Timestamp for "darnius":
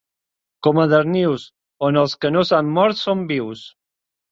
0.93-1.43